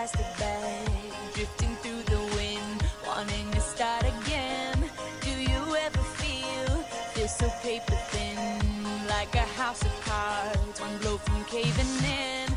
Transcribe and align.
plastic 0.00 0.38
bag, 0.38 0.88
drifting 1.34 1.76
through 1.82 2.02
the 2.04 2.20
wind, 2.34 2.80
wanting 3.06 3.50
to 3.50 3.60
start 3.60 4.02
again. 4.02 4.78
Do 5.20 5.30
you 5.30 5.76
ever 5.76 6.02
feel 6.16 6.82
this 7.14 7.36
so 7.36 7.50
paper 7.62 7.98
thin, 8.10 8.62
like 9.08 9.34
a 9.34 9.46
house 9.60 9.82
of 9.82 9.92
cards, 10.06 10.80
one 10.80 10.96
blow 11.02 11.18
from 11.18 11.44
caving 11.44 11.92
in? 12.02 12.56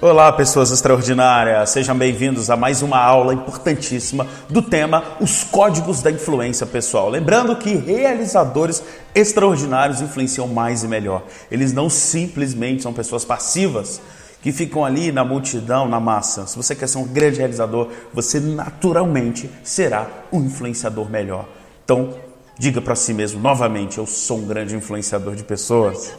Olá, 0.00 0.32
pessoas 0.32 0.70
extraordinárias! 0.70 1.70
Sejam 1.70 1.98
bem-vindos 1.98 2.48
a 2.48 2.56
mais 2.56 2.80
uma 2.80 2.98
aula 2.98 3.34
importantíssima 3.34 4.28
do 4.48 4.62
tema 4.62 5.02
Os 5.20 5.42
Códigos 5.42 6.00
da 6.00 6.12
Influência 6.12 6.64
Pessoal. 6.64 7.08
Lembrando 7.08 7.56
que 7.56 7.74
realizadores 7.74 8.84
extraordinários 9.12 10.00
influenciam 10.00 10.46
mais 10.46 10.84
e 10.84 10.88
melhor. 10.88 11.24
Eles 11.50 11.72
não 11.72 11.90
simplesmente 11.90 12.84
são 12.84 12.92
pessoas 12.92 13.24
passivas 13.24 14.00
que 14.44 14.52
ficam 14.52 14.84
ali 14.84 15.10
na 15.10 15.24
multidão, 15.24 15.88
na 15.88 15.98
massa. 15.98 16.46
Se 16.46 16.54
você 16.54 16.74
quer 16.74 16.86
ser 16.86 16.98
um 16.98 17.06
grande 17.06 17.38
realizador, 17.38 17.88
você 18.12 18.38
naturalmente 18.38 19.48
será 19.62 20.06
um 20.30 20.42
influenciador 20.42 21.08
melhor. 21.08 21.48
Então, 21.82 22.12
diga 22.58 22.78
para 22.82 22.94
si 22.94 23.14
mesmo 23.14 23.40
novamente: 23.40 23.96
eu 23.96 24.04
sou 24.04 24.40
um 24.40 24.46
grande 24.46 24.76
influenciador 24.76 25.34
de 25.34 25.42
pessoas. 25.42 26.14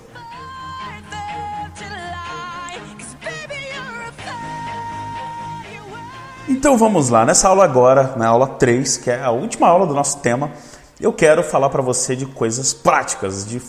Então 6.50 6.80
vamos 6.80 7.10
lá, 7.10 7.26
nessa 7.26 7.48
aula 7.48 7.64
agora, 7.64 8.16
na 8.18 8.28
aula 8.28 8.48
3, 8.48 8.98
que 8.98 9.12
é 9.12 9.22
a 9.22 9.30
última 9.30 9.68
aula 9.68 9.86
do 9.86 9.94
nosso 9.94 10.18
tema, 10.18 10.52
eu 11.00 11.14
quero 11.14 11.44
falar 11.44 11.70
para 11.70 11.82
você 11.84 12.16
de 12.16 12.26
coisas 12.26 12.74
práticas, 12.74 13.46
de 13.46 13.62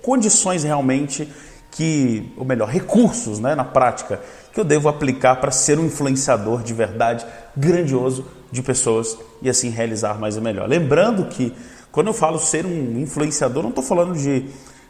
condições 0.00 0.62
realmente 0.62 1.28
que, 1.70 2.32
ou 2.36 2.44
melhor, 2.44 2.68
recursos 2.68 3.38
né, 3.38 3.54
na 3.54 3.64
prática 3.64 4.20
que 4.52 4.58
eu 4.58 4.64
devo 4.64 4.88
aplicar 4.88 5.36
para 5.36 5.50
ser 5.50 5.78
um 5.78 5.86
influenciador 5.86 6.62
de 6.62 6.74
verdade 6.74 7.24
grandioso 7.56 8.26
de 8.50 8.62
pessoas 8.62 9.16
e 9.40 9.48
assim 9.48 9.70
realizar 9.70 10.18
mais 10.18 10.36
e 10.36 10.40
melhor. 10.40 10.68
Lembrando 10.68 11.26
que 11.26 11.54
quando 11.92 12.08
eu 12.08 12.12
falo 12.12 12.38
ser 12.38 12.66
um 12.66 12.98
influenciador, 12.98 13.62
não 13.62 13.70
estou 13.70 13.84
falando 13.84 14.14
de, 14.14 14.46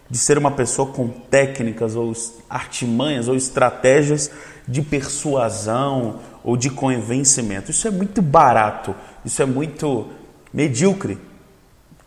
de 0.09 0.19
ser 0.19 0.39
uma 0.39 0.51
pessoa 0.51 0.93
com 0.93 1.09
técnicas 1.09 1.95
ou 1.95 2.13
artimanhas 2.49 3.29
ou 3.29 3.37
estratégias 3.37 4.31
de 4.67 4.83
persuasão 4.83 6.21
ou 6.43 6.57
de 6.57 6.71
convencimento. 6.71 7.71
Isso 7.71 7.87
é 7.87 7.91
muito 7.91 8.23
barato, 8.23 8.95
isso 9.25 9.43
é 9.43 9.47
muito 9.47 10.09
medíocre 10.53 11.19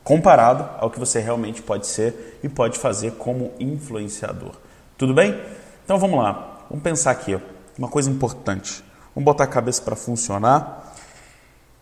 comparado 0.04 0.70
ao 0.80 0.90
que 0.90 1.00
você 1.00 1.20
realmente 1.20 1.62
pode 1.62 1.88
ser 1.88 2.40
e 2.44 2.50
pode 2.50 2.78
fazer 2.78 3.12
como 3.14 3.52
influenciador. 3.60 4.52
Tudo 4.98 5.14
bem? 5.14 5.40
Então 5.84 5.98
vamos 5.98 6.20
lá. 6.20 6.66
Vamos 6.70 6.84
pensar 6.84 7.12
aqui, 7.12 7.36
ó, 7.36 7.40
uma 7.78 7.88
coisa 7.88 8.10
importante. 8.10 8.84
Vamos 9.16 9.26
botar 9.26 9.44
a 9.46 9.48
cabeça 9.48 9.82
para 9.82 9.96
funcionar. 9.96 10.96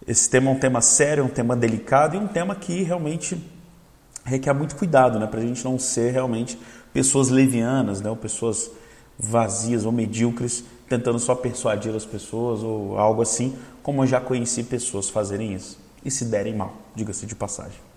Esse 0.08 0.30
tema 0.30 0.50
é 0.50 0.54
um 0.54 0.60
tema 0.60 0.82
sério, 0.82 1.22
é 1.22 1.26
um 1.26 1.30
tema 1.30 1.56
delicado 1.56 2.16
e 2.16 2.20
um 2.20 2.28
tema 2.28 2.56
que 2.56 2.84
realmente 2.84 3.38
requer 4.24 4.54
muito 4.54 4.76
cuidado, 4.76 5.20
né? 5.20 5.28
Para 5.28 5.40
a 5.40 5.46
gente 5.46 5.64
não 5.64 5.78
ser 5.78 6.12
realmente 6.12 6.58
pessoas 6.94 7.30
levianas, 7.30 8.02
né? 8.02 8.10
Ou 8.10 8.16
pessoas 8.16 8.72
vazias 9.20 9.86
ou 9.86 9.92
medíocres, 9.92 10.64
tentando 10.90 11.20
só 11.20 11.36
persuadir 11.36 11.96
as 11.96 12.06
pessoas 12.06 12.64
ou 12.64 12.98
algo 12.98 13.22
assim, 13.22 13.56
como 13.84 14.04
eu 14.04 14.08
já 14.08 14.20
conheci 14.20 14.64
pessoas 14.64 15.10
fazerem 15.10 15.54
isso 15.54 15.80
e 16.04 16.10
se 16.10 16.26
derem 16.26 16.56
mal, 16.56 16.74
diga-se 16.96 17.26
de 17.26 17.36
passagem. 17.36 17.91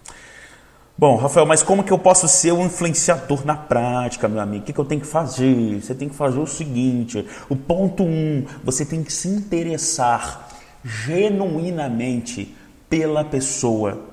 Bom, 0.97 1.17
Rafael, 1.17 1.45
mas 1.45 1.61
como 1.61 1.83
que 1.83 1.93
eu 1.93 1.99
posso 1.99 2.29
ser 2.29 2.53
um 2.53 2.67
influenciador 2.67 3.45
na 3.45 3.57
prática, 3.57 4.29
meu 4.29 4.41
amigo? 4.41 4.63
O 4.63 4.67
que, 4.67 4.73
que 4.73 4.79
eu 4.79 4.85
tenho 4.85 5.01
que 5.01 5.07
fazer? 5.07 5.83
Você 5.83 5.93
tem 5.93 6.09
que 6.09 6.15
fazer 6.15 6.39
o 6.39 6.47
seguinte: 6.47 7.27
o 7.49 7.57
ponto 7.57 8.05
um, 8.05 8.45
você 8.63 8.85
tem 8.85 9.03
que 9.03 9.13
se 9.13 9.27
interessar 9.27 10.49
genuinamente 10.85 12.55
pela 12.89 13.25
pessoa. 13.25 14.05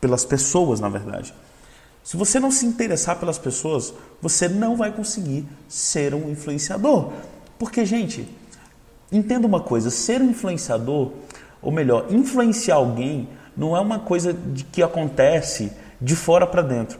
Pelas 0.00 0.24
pessoas, 0.24 0.80
na 0.80 0.88
verdade. 0.88 1.34
Se 2.02 2.16
você 2.16 2.40
não 2.40 2.50
se 2.50 2.64
interessar 2.64 3.18
pelas 3.18 3.36
pessoas, 3.36 3.92
você 4.22 4.48
não 4.48 4.78
vai 4.78 4.90
conseguir 4.92 5.44
ser 5.68 6.14
um 6.14 6.30
influenciador. 6.30 7.12
Porque, 7.58 7.84
gente, 7.84 8.26
entenda 9.12 9.46
uma 9.46 9.60
coisa: 9.60 9.90
ser 9.90 10.22
um 10.22 10.30
influenciador, 10.30 11.12
ou 11.60 11.70
melhor, 11.70 12.06
influenciar 12.08 12.76
alguém, 12.76 13.28
não 13.58 13.76
é 13.76 13.80
uma 13.80 13.98
coisa 13.98 14.32
de 14.32 14.64
que 14.64 14.82
acontece 14.82 15.72
de 16.00 16.14
fora 16.14 16.46
para 16.46 16.62
dentro. 16.62 16.98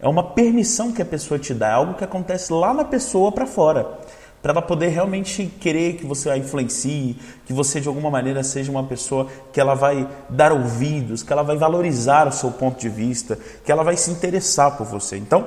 É 0.00 0.08
uma 0.08 0.22
permissão 0.22 0.92
que 0.92 1.00
a 1.00 1.04
pessoa 1.04 1.38
te 1.38 1.54
dá, 1.54 1.68
é 1.68 1.72
algo 1.72 1.94
que 1.94 2.04
acontece 2.04 2.52
lá 2.52 2.74
na 2.74 2.84
pessoa 2.84 3.30
para 3.32 3.46
fora 3.46 4.00
para 4.42 4.50
ela 4.50 4.62
poder 4.62 4.88
realmente 4.88 5.46
querer 5.60 5.94
que 5.94 6.04
você 6.04 6.28
a 6.28 6.36
influencie, 6.36 7.16
que 7.46 7.52
você 7.52 7.80
de 7.80 7.86
alguma 7.86 8.10
maneira 8.10 8.42
seja 8.42 8.72
uma 8.72 8.82
pessoa 8.82 9.28
que 9.52 9.60
ela 9.60 9.74
vai 9.74 10.08
dar 10.28 10.50
ouvidos, 10.50 11.22
que 11.22 11.32
ela 11.32 11.44
vai 11.44 11.56
valorizar 11.56 12.26
o 12.26 12.32
seu 12.32 12.50
ponto 12.50 12.80
de 12.80 12.88
vista, 12.88 13.38
que 13.64 13.70
ela 13.70 13.84
vai 13.84 13.96
se 13.96 14.10
interessar 14.10 14.76
por 14.76 14.84
você. 14.84 15.16
Então, 15.16 15.46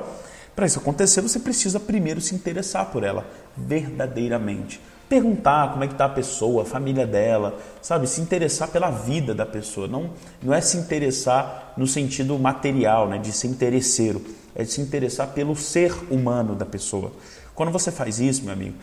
para 0.56 0.66
isso 0.66 0.80
acontecer, 0.80 1.20
você 1.20 1.40
precisa 1.40 1.78
primeiro 1.78 2.22
se 2.22 2.34
interessar 2.34 2.86
por 2.86 3.04
ela 3.04 3.28
verdadeiramente. 3.58 4.80
Perguntar 5.08 5.72
como 5.72 5.84
é 5.84 5.88
que 5.88 5.94
está 5.94 6.06
a 6.06 6.10
pessoa, 6.10 6.64
a 6.64 6.66
família 6.66 7.06
dela, 7.06 7.58
sabe? 7.82 8.08
Se 8.08 8.22
interessar 8.22 8.70
pela 8.70 8.90
vida 8.90 9.36
da 9.36 9.46
pessoa. 9.46 9.88
Não, 9.88 10.10
não 10.42 10.54
é 10.54 10.62
se 10.62 10.78
interessar 10.78 11.74
no 11.78 11.86
sentido 11.86 12.38
material, 12.40 13.08
né? 13.08 13.18
de 13.20 13.32
ser 13.32 13.48
interesseiro. 13.48 14.22
É 14.56 14.66
se 14.66 14.82
interessar 14.82 15.28
pelo 15.28 15.56
ser 15.56 15.94
humano 16.10 16.56
da 16.56 16.66
pessoa. 16.66 17.12
Quando 17.54 17.72
você 17.72 17.92
faz 17.92 18.20
isso, 18.20 18.44
meu 18.44 18.54
amigo, 18.54 18.76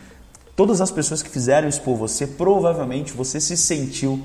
todas 0.55 0.79
as 0.79 0.91
pessoas 0.91 1.21
que 1.21 1.29
fizeram 1.29 1.67
isso 1.67 1.81
por 1.81 1.95
você, 1.95 2.25
provavelmente 2.25 3.11
você 3.11 3.41
se 3.41 3.57
sentiu 3.57 4.23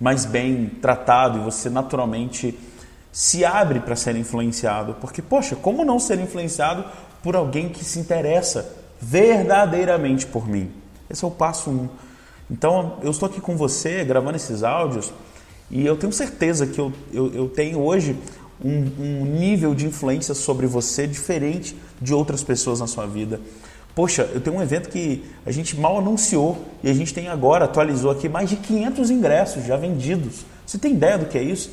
mais 0.00 0.24
bem 0.24 0.66
tratado 0.80 1.38
e 1.38 1.42
você 1.42 1.68
naturalmente 1.68 2.56
se 3.10 3.44
abre 3.44 3.80
para 3.80 3.96
ser 3.96 4.14
influenciado. 4.14 4.94
Porque, 5.00 5.20
poxa, 5.20 5.56
como 5.56 5.84
não 5.84 5.98
ser 5.98 6.20
influenciado 6.20 6.84
por 7.22 7.34
alguém 7.34 7.70
que 7.70 7.84
se 7.84 7.98
interessa 7.98 8.85
verdadeiramente 9.06 10.26
por 10.26 10.48
mim? 10.48 10.70
Esse 11.08 11.24
é 11.24 11.28
o 11.28 11.30
passo 11.30 11.70
um. 11.70 11.88
Então, 12.50 12.98
eu 13.02 13.10
estou 13.10 13.28
aqui 13.28 13.40
com 13.40 13.56
você 13.56 14.04
gravando 14.04 14.36
esses 14.36 14.64
áudios 14.64 15.12
e 15.70 15.86
eu 15.86 15.96
tenho 15.96 16.12
certeza 16.12 16.66
que 16.66 16.80
eu, 16.80 16.92
eu, 17.12 17.32
eu 17.32 17.48
tenho 17.48 17.80
hoje 17.80 18.16
um, 18.64 18.90
um 18.98 19.24
nível 19.24 19.74
de 19.74 19.86
influência 19.86 20.34
sobre 20.34 20.66
você 20.66 21.06
diferente 21.06 21.76
de 22.00 22.12
outras 22.12 22.42
pessoas 22.42 22.80
na 22.80 22.86
sua 22.86 23.06
vida. 23.06 23.40
Poxa, 23.94 24.28
eu 24.34 24.40
tenho 24.40 24.56
um 24.56 24.62
evento 24.62 24.88
que 24.88 25.24
a 25.44 25.50
gente 25.50 25.78
mal 25.78 25.98
anunciou 25.98 26.58
e 26.82 26.90
a 26.90 26.92
gente 26.92 27.14
tem 27.14 27.28
agora, 27.28 27.64
atualizou 27.64 28.10
aqui, 28.10 28.28
mais 28.28 28.50
de 28.50 28.56
500 28.56 29.10
ingressos 29.10 29.64
já 29.64 29.76
vendidos. 29.76 30.44
Você 30.66 30.78
tem 30.78 30.92
ideia 30.92 31.16
do 31.16 31.26
que 31.26 31.38
é 31.38 31.42
isso? 31.42 31.70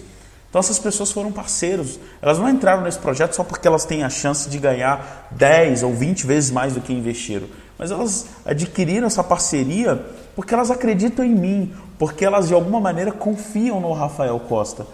Então 0.54 0.60
essas 0.60 0.78
pessoas 0.78 1.12
foram 1.12 1.32
parceiros. 1.32 2.00
Elas 2.22 2.38
não 2.38 2.48
entraram 2.48 2.84
nesse 2.84 3.00
projeto 3.00 3.34
só 3.34 3.44
porque 3.44 3.68
elas 3.68 3.86
têm 3.86 4.04
a 4.04 4.10
chance 4.10 4.48
de 4.48 4.60
ganhar 4.60 5.28
10 5.32 5.82
ou 5.82 5.92
20 5.92 6.28
vezes 6.28 6.52
mais 6.52 6.76
do 6.76 6.80
que 6.80 6.94
investiram. 6.94 7.48
Mas 7.76 7.90
elas 7.90 8.28
adquiriram 8.46 9.08
essa 9.08 9.24
parceria 9.24 10.00
porque 10.36 10.54
elas 10.54 10.70
acreditam 10.70 11.26
em 11.26 11.34
mim, 11.34 11.74
porque 11.98 12.24
elas 12.24 12.50
de 12.50 12.54
alguma 12.54 12.80
maneira 12.80 13.12
confiam 13.12 13.82
no 13.82 13.94
Rafael 13.94 14.40
Costa. 14.42 14.86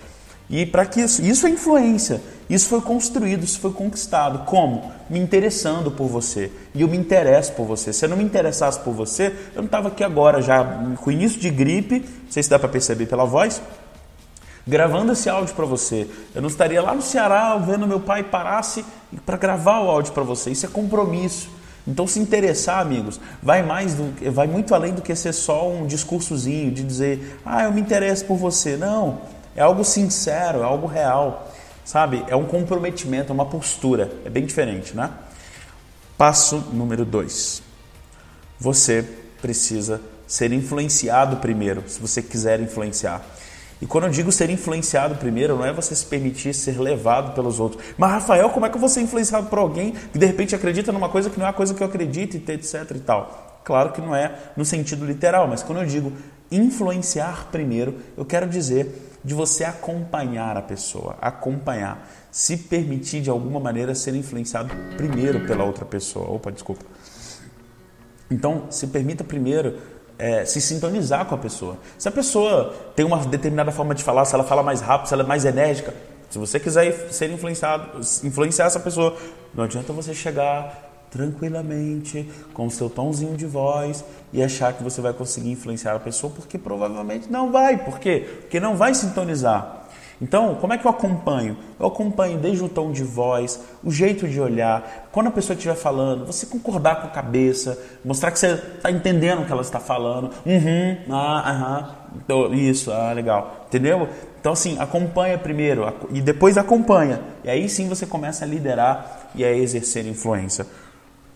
E 0.49 0.65
para 0.65 0.85
que 0.85 1.01
isso, 1.01 1.21
isso 1.21 1.45
é 1.45 1.49
influência. 1.49 2.21
Isso 2.49 2.69
foi 2.69 2.79
construído, 2.79 3.43
isso 3.43 3.59
foi 3.59 3.73
conquistado. 3.73 4.45
Como? 4.45 4.89
Me 5.09 5.19
interessando 5.19 5.91
por 5.91 6.07
você. 6.07 6.51
E 6.73 6.81
eu 6.81 6.87
me 6.87 6.95
interesso 6.95 7.51
por 7.51 7.65
você. 7.65 7.91
Se 7.91 8.05
eu 8.05 8.09
não 8.09 8.15
me 8.15 8.23
interessasse 8.23 8.79
por 8.79 8.93
você, 8.93 9.27
eu 9.53 9.61
não 9.61 9.65
estava 9.65 9.89
aqui 9.89 10.05
agora 10.05 10.41
já 10.41 10.63
com 11.01 11.11
início 11.11 11.39
de 11.39 11.49
gripe, 11.49 11.99
não 11.99 12.31
sei 12.31 12.41
se 12.41 12.49
dá 12.49 12.57
para 12.57 12.69
perceber 12.69 13.07
pela 13.07 13.25
voz, 13.25 13.61
gravando 14.67 15.11
esse 15.11 15.29
áudio 15.29 15.55
para 15.55 15.65
você. 15.65 16.07
Eu 16.33 16.41
não 16.41 16.49
estaria 16.49 16.81
lá 16.81 16.93
no 16.93 17.01
Ceará 17.01 17.55
vendo 17.57 17.87
meu 17.87 17.99
pai 17.99 18.23
parasse 18.23 18.85
para 19.25 19.37
gravar 19.37 19.79
o 19.81 19.89
áudio 19.89 20.13
para 20.13 20.23
você. 20.23 20.51
Isso 20.51 20.65
é 20.65 20.69
compromisso. 20.69 21.49
Então 21.87 22.05
se 22.05 22.19
interessar, 22.19 22.79
amigos, 22.79 23.19
vai 23.41 23.63
mais 23.63 23.95
do, 23.95 24.31
vai 24.31 24.45
muito 24.45 24.75
além 24.75 24.93
do 24.93 25.01
que 25.01 25.15
ser 25.15 25.33
só 25.33 25.67
um 25.67 25.87
discursozinho 25.87 26.71
de 26.71 26.83
dizer: 26.83 27.39
"Ah, 27.45 27.63
eu 27.63 27.71
me 27.71 27.81
interesso 27.81 28.25
por 28.25 28.37
você". 28.37 28.77
Não. 28.77 29.21
É 29.55 29.61
algo 29.61 29.83
sincero, 29.83 30.59
é 30.59 30.63
algo 30.63 30.87
real, 30.87 31.51
sabe? 31.83 32.23
É 32.27 32.35
um 32.35 32.45
comprometimento, 32.45 33.31
é 33.31 33.33
uma 33.33 33.45
postura. 33.45 34.11
É 34.23 34.29
bem 34.29 34.45
diferente, 34.45 34.95
né? 34.95 35.09
Passo 36.17 36.63
número 36.71 37.03
dois. 37.03 37.63
Você 38.59 39.03
precisa 39.41 39.99
ser 40.27 40.51
influenciado 40.53 41.37
primeiro, 41.37 41.83
se 41.87 41.99
você 41.99 42.21
quiser 42.21 42.59
influenciar. 42.59 43.25
E 43.81 43.87
quando 43.87 44.05
eu 44.05 44.09
digo 44.09 44.31
ser 44.31 44.49
influenciado 44.49 45.15
primeiro, 45.15 45.55
não 45.55 45.65
é 45.65 45.71
você 45.71 45.95
se 45.95 46.05
permitir 46.05 46.53
ser 46.53 46.79
levado 46.79 47.33
pelos 47.33 47.59
outros. 47.59 47.81
Mas, 47.97 48.11
Rafael, 48.11 48.49
como 48.49 48.65
é 48.65 48.69
que 48.69 48.75
eu 48.75 48.79
vou 48.79 48.89
ser 48.89 49.01
influenciado 49.01 49.47
por 49.47 49.57
alguém 49.57 49.93
que 50.11 50.19
de 50.19 50.25
repente 50.25 50.53
acredita 50.53 50.91
numa 50.91 51.07
coisa 51.07 51.29
que 51.29 51.39
não 51.39 51.45
é 51.45 51.49
a 51.49 51.53
coisa 51.53 51.73
que 51.73 51.81
eu 51.81 51.87
acredito, 51.87 52.35
etc 52.35 52.91
e 52.95 52.99
tal? 52.99 53.61
Claro 53.63 53.91
que 53.91 54.01
não 54.01 54.15
é 54.15 54.33
no 54.57 54.65
sentido 54.65 55.05
literal, 55.05 55.47
mas 55.47 55.63
quando 55.63 55.79
eu 55.79 55.85
digo 55.85 56.11
influenciar 56.51 57.47
primeiro, 57.51 57.95
eu 58.17 58.25
quero 58.25 58.47
dizer 58.47 59.19
de 59.23 59.33
você 59.33 59.63
acompanhar 59.63 60.57
a 60.57 60.61
pessoa, 60.61 61.17
acompanhar, 61.21 62.09
se 62.31 62.57
permitir 62.57 63.21
de 63.21 63.29
alguma 63.29 63.59
maneira 63.59 63.93
ser 63.93 64.15
influenciado 64.15 64.73
primeiro 64.97 65.45
pela 65.45 65.63
outra 65.63 65.85
pessoa. 65.85 66.29
Opa, 66.31 66.51
desculpa. 66.51 66.83
Então, 68.31 68.67
se 68.69 68.87
permita 68.87 69.23
primeiro 69.23 69.77
é, 70.19 70.43
se 70.43 70.59
sintonizar 70.59 71.25
com 71.25 71.33
a 71.33 71.37
pessoa. 71.37 71.77
Se 71.97 72.07
a 72.09 72.11
pessoa 72.11 72.75
tem 72.95 73.05
uma 73.05 73.17
determinada 73.25 73.71
forma 73.71 73.95
de 73.95 74.03
falar, 74.03 74.25
se 74.25 74.35
ela 74.35 74.43
fala 74.43 74.61
mais 74.61 74.81
rápido, 74.81 75.07
se 75.07 75.13
ela 75.13 75.23
é 75.23 75.25
mais 75.25 75.45
enérgica, 75.45 75.93
se 76.29 76.37
você 76.37 76.59
quiser 76.59 77.11
ser 77.11 77.31
influenciado, 77.31 78.01
influenciar 78.23 78.65
essa 78.65 78.79
pessoa, 78.79 79.17
não 79.55 79.63
adianta 79.63 79.93
você 79.93 80.13
chegar 80.13 80.87
tranquilamente, 81.09 82.29
com 82.53 82.67
o 82.67 82.71
seu 82.71 82.87
tomzinho 82.87 83.35
de 83.35 83.47
voz 83.47 84.05
e 84.31 84.43
achar 84.43 84.73
que 84.73 84.83
você 84.83 85.01
vai 85.01 85.11
conseguir 85.11 85.49
influenciar 85.49 85.95
a 85.95 85.99
pessoa, 85.99 86.31
porque 86.31 86.57
provavelmente 86.57 87.31
não 87.31 87.51
vai. 87.51 87.83
Por 87.83 87.97
quê? 87.97 88.27
Porque 88.41 88.59
não 88.59 88.75
vai 88.75 88.93
sintonizar. 88.93 89.78
Então, 90.21 90.55
como 90.55 90.73
é 90.73 90.77
que 90.77 90.85
eu 90.85 90.91
acompanho? 90.91 91.57
Eu 91.79 91.87
acompanho 91.87 92.37
desde 92.37 92.63
o 92.63 92.67
tom 92.67 92.91
de 92.91 93.03
voz, 93.03 93.61
o 93.83 93.89
jeito 93.89 94.27
de 94.27 94.39
olhar, 94.39 95.07
quando 95.11 95.27
a 95.27 95.31
pessoa 95.31 95.55
estiver 95.55 95.75
falando, 95.75 96.25
você 96.25 96.45
concordar 96.45 96.97
com 97.01 97.07
a 97.07 97.09
cabeça, 97.09 97.81
mostrar 98.03 98.31
que 98.31 98.39
você 98.39 98.53
está 98.53 98.91
entendendo 98.91 99.41
o 99.41 99.45
que 99.45 99.51
ela 99.51 99.61
está 99.61 99.79
falando. 99.79 100.31
Uhum, 100.45 100.97
ah, 101.09 101.49
aham, 101.49 101.95
então, 102.17 102.53
isso, 102.53 102.91
ah, 102.91 103.13
legal. 103.13 103.65
Entendeu? 103.67 104.09
Então, 104.39 104.53
assim, 104.53 104.77
acompanha 104.79 105.37
primeiro 105.37 105.85
e 106.11 106.21
depois 106.21 106.57
acompanha. 106.57 107.21
E 107.43 107.49
aí 107.49 107.69
sim 107.69 107.87
você 107.87 108.05
começa 108.05 108.45
a 108.45 108.47
liderar 108.47 109.29
e 109.35 109.43
a 109.43 109.51
exercer 109.51 110.05
influência. 110.05 110.65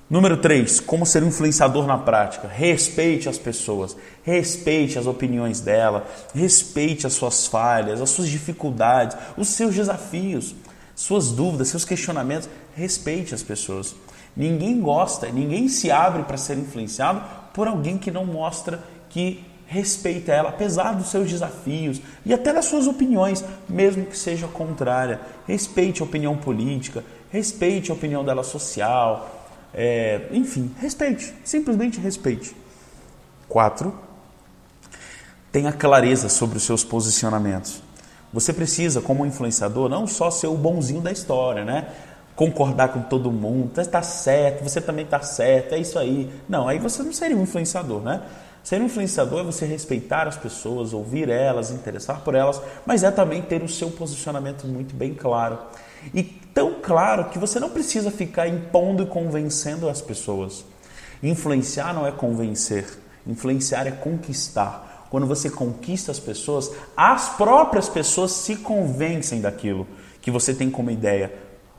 Número 0.10 0.38
3, 0.38 0.82
como 0.82 1.06
ser 1.06 1.24
um 1.24 1.28
influenciador 1.28 1.88
na 1.88 1.98
prática. 1.98 2.48
Respeite 2.48 3.30
as 3.30 3.38
pessoas, 3.38 3.96
respeite 4.22 5.00
as 5.00 5.08
opiniões 5.08 5.62
dela, 5.62 6.06
respeite 6.36 7.08
as 7.08 7.14
suas 7.14 7.48
falhas, 7.48 8.02
as 8.02 8.10
suas 8.10 8.28
dificuldades, 8.28 9.18
os 9.38 9.48
seus 9.48 9.74
desafios, 9.74 10.54
suas 10.94 11.32
dúvidas, 11.32 11.70
seus 11.70 11.86
questionamentos. 11.86 12.50
Respeite 12.76 13.34
as 13.34 13.42
pessoas. 13.42 13.96
Ninguém 14.36 14.82
gosta, 14.82 15.30
ninguém 15.30 15.70
se 15.70 15.90
abre 15.90 16.24
para 16.24 16.38
ser 16.38 16.58
influenciado 16.58 17.22
por 17.54 17.68
alguém 17.68 17.98
que 17.98 18.12
não 18.12 18.26
mostra 18.26 18.84
que 19.10 19.44
respeita 19.66 20.32
ela, 20.32 20.50
apesar 20.50 20.94
dos 20.94 21.08
seus 21.08 21.30
desafios 21.30 22.02
e 22.26 22.34
até 22.34 22.52
das 22.52 22.66
suas 22.66 22.88
opiniões, 22.88 23.44
mesmo 23.70 24.06
que 24.06 24.18
seja 24.18 24.48
contrária. 24.48 25.22
Respeite 25.48 26.02
a 26.02 26.06
opinião 26.06 26.36
política, 26.36 27.04
respeite 27.32 27.90
a 27.90 27.94
opinião 27.94 28.24
dela 28.26 28.44
social, 28.44 29.43
é, 29.74 30.28
enfim, 30.32 30.74
respeite, 30.80 31.34
simplesmente 31.44 32.00
respeite. 32.00 32.56
Quatro, 33.50 33.94
tenha 35.52 35.72
clareza 35.72 36.30
sobre 36.30 36.58
os 36.58 36.64
seus 36.64 36.84
posicionamentos. 36.84 37.82
Você 38.32 38.52
precisa, 38.52 39.02
como 39.02 39.26
influenciador, 39.26 39.88
não 39.88 40.08
só 40.08 40.32
ser 40.32 40.48
o 40.48 40.56
bonzinho 40.56 41.02
da 41.02 41.12
história, 41.12 41.64
né? 41.64 41.88
Concordar 42.36 42.90
com 42.90 43.02
todo 43.02 43.32
mundo, 43.32 43.80
está 43.80 44.02
certo, 44.02 44.64
você 44.64 44.82
também 44.82 45.06
está 45.06 45.22
certo, 45.22 45.76
é 45.76 45.78
isso 45.78 46.00
aí. 46.00 46.32
Não, 46.50 46.68
aí 46.68 46.80
você 46.80 47.04
não 47.04 47.14
seria 47.14 47.38
um 47.38 47.44
influenciador, 47.44 48.02
né? 48.02 48.22
Ser 48.64 48.82
influenciador 48.82 49.42
é 49.42 49.44
você 49.44 49.66
respeitar 49.66 50.26
as 50.26 50.38
pessoas, 50.38 50.94
ouvir 50.94 51.30
elas, 51.30 51.70
interessar 51.70 52.22
por 52.22 52.34
elas, 52.34 52.62
mas 52.86 53.04
é 53.04 53.12
também 53.12 53.42
ter 53.42 53.62
o 53.62 53.68
seu 53.68 53.92
posicionamento 53.92 54.66
muito 54.66 54.96
bem 54.96 55.14
claro. 55.14 55.60
E 56.14 56.24
tão 56.24 56.76
claro 56.82 57.26
que 57.26 57.38
você 57.38 57.60
não 57.60 57.70
precisa 57.70 58.10
ficar 58.10 58.48
impondo 58.48 59.04
e 59.04 59.06
convencendo 59.06 59.90
as 59.90 60.02
pessoas. 60.02 60.64
Influenciar 61.22 61.94
não 61.94 62.08
é 62.08 62.12
convencer, 62.12 62.88
influenciar 63.28 63.86
é 63.86 63.92
conquistar. 63.92 65.08
Quando 65.10 65.28
você 65.28 65.50
conquista 65.50 66.12
as 66.12 66.20
pessoas, 66.20 66.72
as 66.96 67.30
próprias 67.30 67.90
pessoas 67.90 68.32
se 68.32 68.56
convencem 68.56 69.42
daquilo 69.42 69.86
que 70.22 70.32
você 70.32 70.54
tem 70.54 70.72
como 70.72 70.90
ideia 70.90 71.34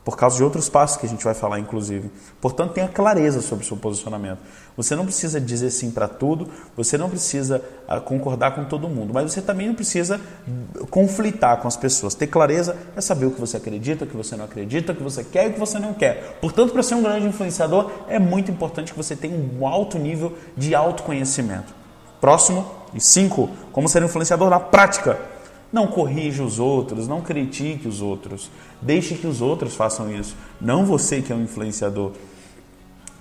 por 0.05 0.17
causa 0.17 0.37
de 0.37 0.45
outros 0.45 0.69
passos 0.69 0.99
que 0.99 1.07
a 1.07 1.09
gente 1.09 1.25
vai 1.25 1.33
falar, 1.33 1.59
inclusive. 1.59 2.11
Portanto, 2.41 2.73
tenha 2.73 2.87
clareza 2.87 3.41
sobre 3.41 3.65
o 3.65 3.67
seu 3.67 3.77
posicionamento. 3.77 4.39
Você 4.77 4.95
não 4.95 5.05
precisa 5.05 5.41
dizer 5.41 5.71
sim 5.71 5.91
para 5.91 6.07
tudo, 6.07 6.49
você 6.77 6.99
não 6.99 7.09
precisa 7.09 7.63
ah, 7.89 8.01
concordar 8.01 8.55
com 8.55 8.65
todo 8.65 8.89
mundo, 8.89 9.15
mas 9.15 9.33
você 9.33 9.41
também 9.41 9.69
não 9.69 9.75
precisa 9.75 10.21
conflitar 10.91 11.57
com 11.59 11.69
as 11.69 11.77
pessoas. 11.77 12.15
Ter 12.15 12.27
clareza 12.27 12.77
é 12.95 13.01
saber 13.01 13.27
o 13.27 13.31
que 13.31 13.41
você 13.41 13.57
acredita, 13.57 14.05
o 14.05 14.09
que 14.09 14.17
você 14.17 14.37
não 14.37 14.45
acredita, 14.45 14.93
o 14.93 14.95
que 14.95 15.03
você 15.03 15.25
quer 15.25 15.47
e 15.47 15.51
o 15.51 15.53
que 15.55 15.61
você 15.61 15.79
não 15.79 15.95
quer. 15.95 16.39
Portanto, 16.41 16.73
para 16.73 16.83
ser 16.83 16.97
um 16.97 17.03
grande 17.03 17.27
influenciador, 17.27 17.91
é 18.09 18.19
muito 18.19 18.51
importante 18.51 18.93
que 18.93 18.99
você 18.99 19.17
tenha 19.17 19.37
um 19.37 19.67
alto 19.67 19.99
nível 19.99 20.37
de 20.57 20.75
autoconhecimento. 20.75 21.73
Próximo, 22.21 22.67
e 22.93 23.01
cinco, 23.01 23.51
como 23.73 23.89
ser 23.89 24.03
um 24.03 24.07
influenciador 24.07 24.51
na 24.51 24.61
prática. 24.61 25.34
Não 25.73 25.87
corrija 25.87 26.43
os 26.43 26.59
outros, 26.59 27.09
não 27.09 27.21
critique 27.21 27.89
os 27.89 28.01
outros. 28.01 28.51
Deixe 28.81 29.15
que 29.15 29.27
os 29.27 29.41
outros 29.41 29.75
façam 29.75 30.13
isso. 30.13 30.37
Não 30.61 30.85
você 30.85 31.21
que 31.21 31.33
é 31.33 31.37
um 31.37 31.43
influenciador. 31.43 32.13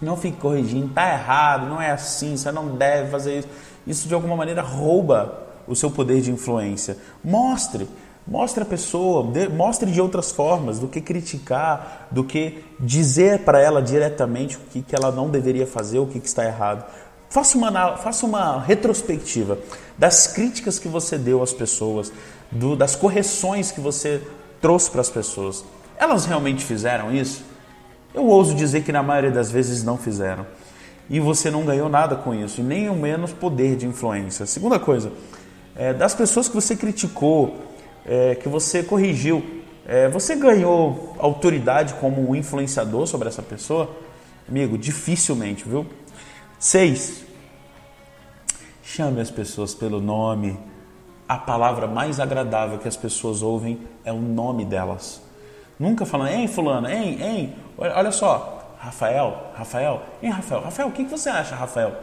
Não 0.02 0.18
fique 0.18 0.38
corrigindo, 0.38 0.88
está 0.88 1.14
errado, 1.14 1.68
não 1.68 1.82
é 1.82 1.92
assim, 1.92 2.36
você 2.36 2.52
não 2.52 2.76
deve 2.76 3.10
fazer 3.10 3.40
isso. 3.40 3.48
Isso 3.88 4.08
de 4.08 4.14
alguma 4.14 4.36
maneira 4.36 4.62
rouba 4.62 5.44
o 5.68 5.76
seu 5.76 5.90
poder 5.90 6.22
de 6.22 6.32
influência. 6.32 6.98
Mostre, 7.24 7.88
mostre 8.28 8.64
a 8.64 8.66
pessoa, 8.66 9.26
mostre 9.56 9.92
de 9.92 10.02
outras 10.02 10.32
formas 10.32 10.80
do 10.80 10.88
que 10.88 11.02
criticar, 11.02 12.08
do 12.12 12.24
que 12.24 12.64
dizer 12.80 13.40
para 13.40 13.62
ela 13.62 13.82
diretamente 13.82 14.58
o 14.58 14.60
que, 14.72 14.82
que 14.82 14.96
ela 14.96 15.12
não 15.12 15.30
deveria 15.30 15.68
fazer, 15.68 16.00
o 16.00 16.06
que, 16.06 16.20
que 16.20 16.28
está 16.28 16.46
errado. 16.46 16.86
Faça 17.34 17.58
uma, 17.58 17.98
faça 17.98 18.28
uma 18.28 18.62
retrospectiva 18.62 19.58
das 19.98 20.28
críticas 20.28 20.78
que 20.78 20.88
você 20.88 21.18
deu 21.18 21.42
às 21.42 21.52
pessoas, 21.52 22.14
do, 22.52 22.76
das 22.76 22.96
correções 22.96 23.72
que 23.72 23.82
você 23.82 24.22
trouxe 24.62 24.92
para 24.92 25.02
as 25.02 25.10
pessoas. 25.10 25.66
Elas 25.98 26.28
realmente 26.28 26.64
fizeram 26.64 27.12
isso? 27.12 27.44
Eu 28.14 28.28
ouso 28.28 28.54
dizer 28.54 28.84
que 28.84 28.92
na 28.92 29.02
maioria 29.02 29.32
das 29.32 29.50
vezes 29.50 29.84
não 29.84 29.98
fizeram. 29.98 30.46
E 31.10 31.20
você 31.20 31.50
não 31.50 31.66
ganhou 31.66 31.90
nada 31.90 32.16
com 32.16 32.36
isso, 32.36 32.62
nem 32.62 32.88
o 32.88 32.94
menos 32.94 33.34
poder 33.34 33.78
de 33.78 33.88
influência. 33.88 34.46
Segunda 34.46 34.78
coisa, 34.78 35.12
é, 35.76 35.92
das 35.92 36.14
pessoas 36.14 36.48
que 36.48 36.54
você 36.54 36.76
criticou, 36.76 37.58
é, 38.06 38.36
que 38.36 38.48
você 38.48 38.84
corrigiu, 38.84 39.44
é, 39.88 40.08
você 40.08 40.36
ganhou 40.36 41.16
autoridade 41.18 41.96
como 41.96 42.30
um 42.30 42.36
influenciador 42.36 43.08
sobre 43.08 43.28
essa 43.28 43.42
pessoa? 43.42 43.90
Amigo, 44.48 44.78
dificilmente, 44.78 45.68
viu? 45.68 45.84
Seis, 46.64 47.26
chame 48.82 49.20
as 49.20 49.30
pessoas 49.30 49.76
pelo 49.76 50.00
nome. 50.00 50.58
A 51.28 51.38
palavra 51.38 51.88
mais 51.88 52.22
agradável 52.22 52.80
que 52.80 52.88
as 52.88 52.96
pessoas 52.96 53.42
ouvem 53.42 53.82
é 54.06 54.14
o 54.14 54.22
nome 54.22 54.64
delas. 54.64 55.22
Nunca 55.78 56.06
falando, 56.06 56.30
ei, 56.30 56.48
fulano, 56.48 56.88
ei, 56.88 57.22
ei, 57.22 57.56
olha 57.78 58.14
só, 58.14 58.78
Rafael, 58.80 59.52
Rafael, 59.54 60.04
ei, 60.22 60.30
Rafael, 60.30 60.62
Rafael, 60.62 60.88
o 60.88 60.92
que 60.94 61.04
você 61.04 61.28
acha, 61.28 61.54
Rafael? 61.54 61.98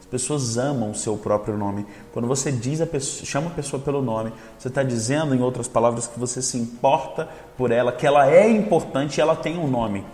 As 0.00 0.06
pessoas 0.06 0.58
amam 0.58 0.90
o 0.90 0.94
seu 0.96 1.16
próprio 1.16 1.56
nome. 1.56 1.86
Quando 2.12 2.26
você 2.26 2.50
diz 2.50 2.80
a 2.80 2.86
pessoa, 2.88 3.24
chama 3.24 3.46
a 3.46 3.54
pessoa 3.54 3.80
pelo 3.80 4.02
nome, 4.02 4.32
você 4.58 4.66
está 4.66 4.82
dizendo, 4.82 5.36
em 5.36 5.40
outras 5.40 5.68
palavras, 5.68 6.08
que 6.08 6.18
você 6.18 6.42
se 6.42 6.58
importa 6.58 7.28
por 7.56 7.70
ela, 7.70 7.92
que 7.92 8.08
ela 8.08 8.28
é 8.28 8.50
importante 8.50 9.18
e 9.18 9.20
ela 9.20 9.36
tem 9.36 9.56
um 9.56 9.68
nome. 9.68 10.04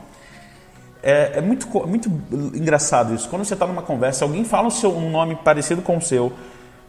É, 1.09 1.39
é 1.39 1.41
muito, 1.41 1.69
muito 1.87 2.11
engraçado 2.53 3.15
isso. 3.15 3.29
Quando 3.29 3.45
você 3.45 3.55
está 3.55 3.65
numa 3.65 3.81
conversa, 3.81 4.25
alguém 4.25 4.45
fala 4.45 4.69
seu, 4.71 4.91
um 4.91 5.09
nome 5.09 5.37
parecido 5.37 5.81
com 5.81 5.97
o 5.99 6.03
seu 6.03 6.33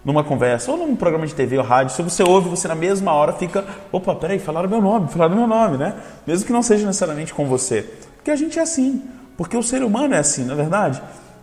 numa 0.04 0.24
conversa, 0.24 0.72
ou 0.72 0.78
num 0.78 0.96
programa 0.96 1.28
de 1.28 1.36
TV 1.36 1.60
ou 1.60 1.64
rádio, 1.64 1.94
se 1.94 2.02
você 2.02 2.24
ouve, 2.24 2.50
você 2.50 2.68
na 2.68 2.74
mesma 2.74 3.14
hora 3.14 3.34
fica, 3.34 3.64
opa, 3.92 4.16
peraí, 4.16 4.40
falaram 4.40 4.68
meu 4.68 4.82
nome, 4.82 5.08
falaram 5.10 5.36
meu 5.36 5.46
nome, 5.46 5.78
né? 5.78 5.94
Mesmo 6.26 6.48
que 6.48 6.52
não 6.52 6.64
seja 6.64 6.88
necessariamente 6.88 7.32
com 7.32 7.46
você. 7.46 7.84
Porque 8.16 8.32
a 8.32 8.36
gente 8.36 8.58
é 8.58 8.62
assim, 8.64 9.04
porque 9.38 9.56
o 9.56 9.62
ser 9.62 9.84
humano 9.84 10.16
é 10.16 10.18
assim, 10.18 10.46
não 10.46 10.54
é 10.54 10.58
verdade? 10.58 11.00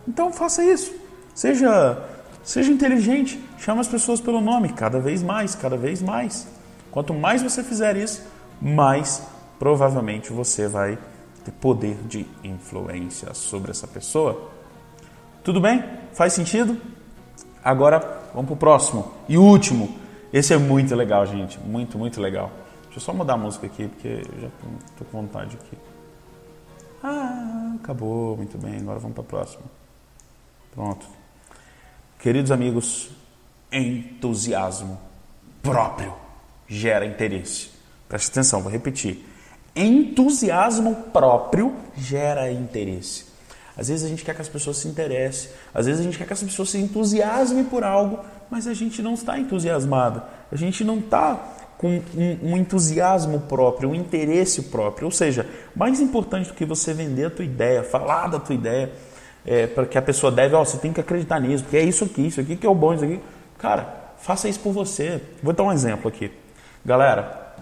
Então 0.09 0.33
faça 0.33 0.65
isso. 0.65 0.93
Seja, 1.33 1.97
seja 2.43 2.73
inteligente, 2.73 3.39
chama 3.57 3.83
as 3.83 3.89
pessoas 3.89 4.21
pelo 4.21 4.41
nome, 4.41 4.71
cada 4.71 4.99
vez 4.99 5.23
mais, 5.23 5.55
cada 5.55 5.77
vez 5.77 6.03
mais. 6.03 6.49
Quanto 6.91 7.15
mais 7.15 7.41
você 7.41 7.63
fizer 7.63 7.97
isso, 7.97 8.21
mais 8.61 9.23
provavelmente 9.61 10.33
você 10.33 10.67
vai 10.67 10.99
ter 11.45 11.53
poder 11.53 11.97
de 12.09 12.27
influência 12.43 13.35
sobre 13.35 13.71
essa 13.71 13.87
pessoa. 13.87 14.51
Tudo 15.43 15.61
bem? 15.61 15.85
Faz 16.13 16.33
sentido? 16.33 16.81
Agora 17.63 17.99
vamos 18.35 18.47
para 18.47 18.55
o 18.55 18.57
próximo 18.57 19.13
e 19.29 19.37
último. 19.37 19.99
Esse 20.33 20.55
é 20.55 20.59
muito 20.59 20.95
legal, 20.95 21.27
gente. 21.27 21.59
Muito, 21.61 21.99
muito 21.99 22.21
legal. 22.21 22.51
Deixa 22.85 22.99
eu 22.99 23.01
só 23.01 23.13
mudar 23.13 23.35
a 23.35 23.37
música 23.37 23.67
aqui, 23.67 23.89
porque 23.89 24.09
eu 24.09 24.41
já 24.41 24.49
estou 24.49 25.07
com 25.11 25.23
vontade 25.23 25.57
aqui. 25.57 25.77
Ah, 27.03 27.75
acabou. 27.81 28.37
Muito 28.37 28.59
bem. 28.59 28.79
Agora 28.81 28.99
vamos 28.99 29.15
para 29.15 29.23
o 29.23 29.27
próximo. 29.27 29.65
Pronto. 30.75 31.07
Queridos 32.19 32.51
amigos, 32.51 33.11
entusiasmo 33.71 34.99
próprio 35.63 36.15
gera 36.67 37.05
interesse. 37.05 37.71
Preste 38.09 38.31
atenção, 38.31 38.63
vou 38.63 38.71
repetir 38.71 39.34
entusiasmo 39.75 40.95
próprio 41.13 41.75
gera 41.97 42.51
interesse. 42.51 43.27
Às 43.77 43.89
vezes 43.89 44.05
a 44.05 44.09
gente 44.09 44.25
quer 44.25 44.35
que 44.35 44.41
as 44.41 44.49
pessoas 44.49 44.77
se 44.77 44.87
interessem, 44.87 45.51
às 45.73 45.87
vezes 45.87 46.01
a 46.01 46.05
gente 46.05 46.17
quer 46.17 46.27
que 46.27 46.33
as 46.33 46.43
pessoas 46.43 46.71
se 46.71 46.79
entusiasmem 46.79 47.65
por 47.65 47.83
algo, 47.83 48.21
mas 48.49 48.69
a 48.69 48.75
gente 48.75 49.03
não 49.03 49.15
está 49.15 49.39
entusiasmado, 49.39 50.23
a 50.51 50.57
gente 50.57 50.85
não 50.85 50.99
está 50.99 51.35
com 51.77 52.01
um, 52.17 52.53
um, 52.53 52.57
entusiasmo 52.57 53.41
próprio, 53.41 53.91
um 53.91 53.95
interesse 53.95 54.63
próprio. 54.63 55.07
Ou 55.07 55.11
seja, 55.11 55.47
mais 55.75 56.01
importante 56.01 56.49
do 56.49 56.55
que 56.55 56.65
você 56.65 56.95
vender 56.95 57.27
a 57.27 57.31
tua 57.31 57.45
ideia, 57.45 57.83
falar 57.83 58.29
da 58.29 58.39
tua 58.39 58.55
ideia, 58.55 58.93
é, 59.45 59.67
para 59.67 59.85
que 59.85 59.99
a 59.99 60.03
pessoa 60.03 60.31
deve, 60.31 60.55
ó, 60.55 60.63
oh, 60.63 60.65
você 60.65 60.79
tem 60.79 60.93
que 60.93 61.01
acreditar 61.01 61.41
nisso, 61.41 61.65
porque 61.65 61.77
é 61.77 61.83
isso 61.83 62.05
aqui, 62.05 62.29
isso 62.29 62.41
aqui 62.41 62.57
que 62.57 62.67
é 62.67 62.71
o 62.71 62.75
bom, 62.75 62.95
isso 62.95 63.05
aqui. 63.05 63.21
Cara, 63.59 64.13
faça 64.19 64.49
isso 64.49 64.61
por 64.61 64.73
você. 64.73 65.21
Vou 65.43 65.53
dar 65.53 65.65
um 65.65 65.73
exemplo 65.73 66.09
aqui. 66.09 66.31
Galera, 66.87 67.55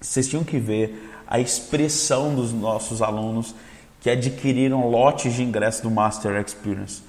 vocês 0.00 0.28
tinham 0.28 0.44
que 0.44 0.58
ver 0.58 1.13
a 1.34 1.40
expressão 1.40 2.32
dos 2.32 2.52
nossos 2.52 3.02
alunos 3.02 3.56
que 4.00 4.08
adquiriram 4.08 4.88
lotes 4.88 5.34
de 5.34 5.42
ingresso 5.42 5.82
do 5.82 5.90
Master 5.90 6.40
Experience. 6.40 7.02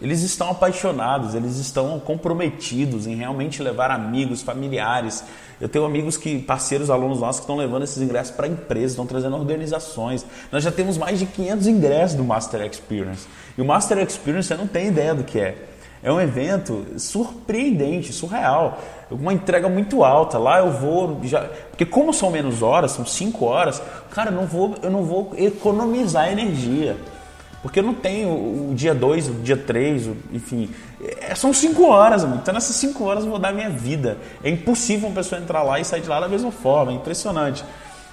Eles 0.00 0.22
estão 0.22 0.50
apaixonados, 0.50 1.34
eles 1.34 1.56
estão 1.56 1.98
comprometidos 1.98 3.08
em 3.08 3.16
realmente 3.16 3.60
levar 3.60 3.90
amigos, 3.90 4.40
familiares. 4.40 5.24
Eu 5.60 5.68
tenho 5.68 5.84
amigos 5.84 6.16
que, 6.16 6.38
parceiros, 6.38 6.90
alunos 6.90 7.18
nossos, 7.18 7.40
que 7.40 7.42
estão 7.42 7.56
levando 7.56 7.82
esses 7.82 8.00
ingressos 8.00 8.32
para 8.32 8.46
empresas, 8.46 8.92
estão 8.92 9.04
trazendo 9.06 9.34
organizações. 9.34 10.24
Nós 10.52 10.62
já 10.62 10.70
temos 10.70 10.96
mais 10.96 11.18
de 11.18 11.26
500 11.26 11.66
ingressos 11.66 12.16
do 12.16 12.22
Master 12.22 12.64
Experience. 12.64 13.26
E 13.58 13.60
o 13.60 13.64
Master 13.64 13.98
Experience, 13.98 14.46
você 14.46 14.54
não 14.54 14.68
tem 14.68 14.86
ideia 14.86 15.12
do 15.12 15.24
que 15.24 15.40
é. 15.40 15.56
É 16.02 16.10
um 16.12 16.20
evento 16.20 16.84
surpreendente, 16.98 18.12
surreal 18.12 18.78
uma 19.14 19.32
entrega 19.32 19.68
muito 19.68 20.02
alta. 20.04 20.38
Lá 20.38 20.58
eu 20.58 20.70
vou 20.70 21.20
já, 21.24 21.40
porque 21.70 21.84
como 21.84 22.12
são 22.12 22.30
menos 22.30 22.62
horas, 22.62 22.92
são 22.92 23.04
5 23.04 23.44
horas, 23.44 23.82
cara, 24.10 24.30
eu 24.30 24.34
não 24.34 24.46
vou, 24.46 24.74
eu 24.82 24.90
não 24.90 25.04
vou 25.04 25.32
economizar 25.36 26.30
energia. 26.30 26.96
Porque 27.62 27.78
eu 27.78 27.84
não 27.84 27.94
tenho 27.94 28.28
o 28.28 28.74
dia 28.74 28.92
2, 28.92 29.28
o 29.28 29.32
dia 29.34 29.56
3, 29.56 30.10
enfim. 30.32 30.68
É, 31.20 31.32
são 31.34 31.52
5 31.52 31.84
horas, 31.86 32.24
amigo. 32.24 32.40
Então 32.42 32.52
nessas 32.52 32.74
5 32.74 33.04
horas 33.04 33.24
eu 33.24 33.30
vou 33.30 33.38
dar 33.38 33.52
minha 33.52 33.70
vida. 33.70 34.18
É 34.42 34.50
impossível 34.50 35.08
uma 35.08 35.14
pessoa 35.14 35.40
entrar 35.40 35.62
lá 35.62 35.78
e 35.78 35.84
sair 35.84 36.00
de 36.00 36.08
lá 36.08 36.18
da 36.18 36.28
mesma 36.28 36.50
forma. 36.50 36.90
É 36.90 36.94
impressionante. 36.96 37.64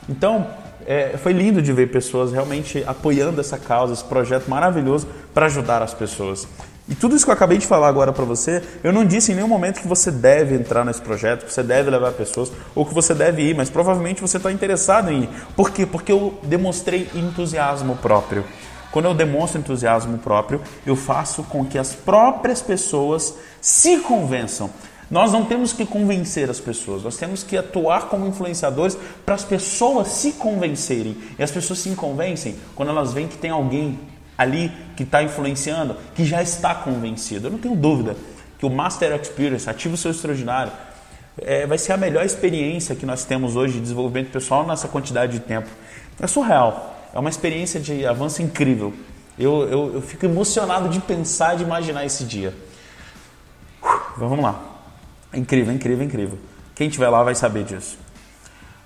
Então, 0.08 0.46
é, 0.86 1.18
foi 1.18 1.34
lindo 1.34 1.64
de 1.64 1.74
ver 1.74 1.92
pessoas 1.92 2.32
realmente 2.32 2.84
apoiando 2.86 3.42
essa 3.42 3.58
causa, 3.58 3.94
esse 3.94 4.04
projeto 4.04 4.48
maravilhoso 4.48 5.08
para 5.34 5.48
ajudar 5.48 5.82
as 5.82 5.96
pessoas. 5.96 6.48
E 6.90 6.96
tudo 6.96 7.16
isso 7.16 7.24
que 7.24 7.30
eu 7.30 7.36
acabei 7.36 7.60
de 7.60 7.68
falar 7.68 7.88
agora 7.88 8.12
para 8.12 8.26
você, 8.26 8.64
eu 8.84 8.92
não 8.92 9.06
disse 9.06 9.32
em 9.32 9.36
nenhum 9.36 9.48
momento 9.48 9.80
que 9.80 9.88
você 9.88 10.10
deve 10.10 10.56
entrar 10.56 10.84
nesse 10.84 11.00
projeto, 11.00 11.46
que 11.46 11.54
você 11.54 11.62
deve 11.62 11.88
levar 11.92 12.14
pessoas 12.14 12.52
ou 12.74 12.84
que 12.84 12.96
você 12.96 13.14
deve 13.14 13.44
ir, 13.44 13.56
mas 13.56 13.70
provavelmente 13.70 14.22
você 14.22 14.38
está 14.38 14.52
interessado 14.52 15.12
em 15.12 15.24
ir. 15.24 15.30
Por 15.56 15.70
quê? 15.70 15.86
Porque 15.86 16.12
eu 16.12 16.40
demonstrei 16.42 17.08
entusiasmo 17.14 17.96
próprio. 17.98 18.44
Quando 18.92 19.06
eu 19.06 19.14
demonstro 19.14 19.60
entusiasmo 19.60 20.18
próprio, 20.18 20.62
eu 20.84 20.96
faço 20.96 21.44
com 21.44 21.64
que 21.64 21.78
as 21.78 21.94
próprias 21.94 22.60
pessoas 22.60 23.36
se 23.62 23.98
convençam. 24.00 24.72
Nós 25.12 25.32
não 25.32 25.46
temos 25.46 25.72
que 25.72 25.86
convencer 25.86 26.50
as 26.50 26.60
pessoas, 26.60 27.04
nós 27.04 27.18
temos 27.18 27.44
que 27.44 27.56
atuar 27.56 28.08
como 28.10 28.26
influenciadores 28.26 28.98
para 29.24 29.36
as 29.36 29.44
pessoas 29.44 30.08
se 30.08 30.32
convencerem. 30.34 31.16
E 31.38 31.44
as 31.44 31.52
pessoas 31.52 31.80
se 31.80 31.90
convencem 31.92 32.56
quando 32.76 32.90
elas 32.90 33.14
veem 33.14 33.28
que 33.28 33.38
tem 33.38 33.52
alguém 33.52 34.00
ali 34.40 34.72
que 34.96 35.04
está 35.04 35.22
influenciando, 35.22 35.98
que 36.16 36.24
já 36.24 36.42
está 36.42 36.74
convencido. 36.74 37.48
Eu 37.48 37.52
não 37.52 37.60
tenho 37.60 37.76
dúvida 37.76 38.16
que 38.58 38.66
o 38.66 38.70
Master 38.70 39.12
Experience, 39.20 39.70
Ativo 39.70 39.98
Seu 39.98 40.12
Extraordinário, 40.12 40.72
é, 41.42 41.68
vai 41.68 41.78
ser 41.78 41.92
a 41.92 41.98
melhor 41.98 42.26
experiência 42.26 42.96
que 42.96 43.06
nós 43.06 43.26
temos 43.26 43.58
hoje 43.58 43.74
de 43.74 43.82
desenvolvimento 43.82 44.32
pessoal 44.32 44.66
nessa 44.66 44.88
quantidade 44.88 45.34
de 45.34 45.40
tempo. 45.42 45.68
É 46.22 46.26
surreal. 46.26 46.96
É 47.14 47.20
uma 47.20 47.30
experiência 47.30 47.82
de 47.82 48.06
avanço 48.06 48.42
incrível. 48.42 48.94
Eu, 49.38 49.68
eu, 49.68 49.94
eu 49.96 50.02
fico 50.02 50.26
emocionado 50.26 50.88
de 50.88 51.02
pensar, 51.02 51.58
de 51.58 51.64
imaginar 51.64 52.06
esse 52.06 52.24
dia. 52.24 52.54
vamos 54.16 54.40
lá. 54.40 54.58
É 55.34 55.38
incrível, 55.38 55.74
incrível, 55.74 56.06
incrível. 56.06 56.40
Quem 56.76 56.88
estiver 56.88 57.10
lá 57.10 57.24
vai 57.24 57.36
saber 57.36 57.66
disso. 57.66 57.98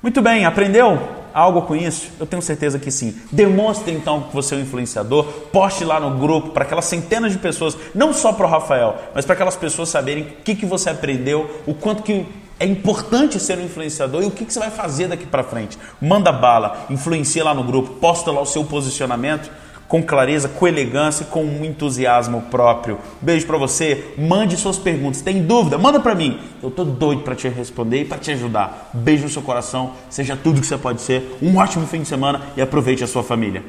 Muito 0.02 0.20
bem, 0.20 0.46
aprendeu 0.46 1.23
algo 1.34 1.63
com 1.63 1.75
isso? 1.75 2.10
Eu 2.20 2.25
tenho 2.25 2.42
certeza 2.42 2.78
que 2.78 2.92
sim. 2.92 3.16
Demonstre 3.32 3.94
então 3.94 4.22
que 4.24 4.34
você 4.34 4.56
é 4.56 4.58
um 4.58 4.62
influenciador, 4.62 5.25
poste 5.52 5.84
lá 5.84 6.00
no 6.00 6.18
grupo 6.18 6.50
para 6.50 6.63
aquelas 6.63 6.86
centenas 6.86 7.32
de 7.32 7.38
pessoas, 7.38 7.78
não 7.96 8.13
só 8.13 8.32
para 8.34 8.46
o 8.46 8.50
Rafael, 8.50 8.96
mas 9.16 9.25
para 9.25 9.34
aquelas 9.34 9.56
pessoas 9.56 9.90
saberem 9.90 10.24
o 10.24 10.44
que, 10.44 10.56
que 10.56 10.66
você 10.66 10.90
aprendeu, 10.90 11.62
o 11.66 11.74
quanto 11.74 12.04
que 12.04 12.25
é 12.60 12.66
importante 12.66 13.40
ser 13.40 13.58
um 13.58 13.66
influenciador 13.66 14.24
e 14.24 14.28
o 14.28 14.32
que, 14.32 14.46
que 14.46 14.54
você 14.54 14.60
vai 14.60 14.70
fazer 14.70 15.08
daqui 15.08 15.25
para 15.25 15.44
frente. 15.44 15.78
Manda 16.00 16.32
bala, 16.32 16.86
influencia 16.90 17.44
lá 17.44 17.54
no 17.54 17.63
grupo, 17.63 17.96
posta 17.96 18.32
lá 18.32 18.42
o 18.42 18.46
seu 18.46 18.63
posicionamento 18.63 19.50
com 19.94 20.02
clareza, 20.02 20.50
com 20.50 20.68
elegância 20.68 21.22
e 21.22 21.28
com 21.28 21.46
um 21.46 21.64
entusiasmo 21.64 22.42
próprio. 22.50 22.98
Beijo 23.22 23.46
para 23.46 23.60
você. 23.60 24.06
Mande 24.18 24.58
suas 24.58 24.80
perguntas. 24.80 25.22
Tem 25.22 25.44
dúvida? 25.44 25.78
Manda 25.78 26.00
para 26.00 26.16
mim. 26.16 26.40
Eu 26.64 26.72
tô 26.72 26.84
doido 26.84 27.22
para 27.22 27.36
te 27.36 27.48
responder 27.48 28.02
e 28.02 28.06
para 28.06 28.18
te 28.18 28.32
ajudar. 28.32 28.90
Beijo 28.92 29.26
no 29.26 29.30
seu 29.30 29.44
coração. 29.44 29.92
Seja 30.10 30.36
tudo 30.36 30.60
que 30.60 30.66
você 30.66 30.80
pode 30.80 31.00
ser. 31.00 31.38
Um 31.40 31.58
ótimo 31.58 31.86
fim 31.86 32.02
de 32.02 32.08
semana 32.08 32.42
e 32.58 32.62
aproveite 32.64 33.04
a 33.04 33.08
sua 33.08 33.22
família. 33.22 33.62